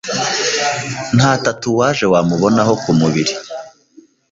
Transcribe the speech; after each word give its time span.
Nta 1.15 1.31
tatuwaje 1.43 2.05
wamubonaho 2.13 2.73
ku 2.83 2.91
mubiri 2.99 3.33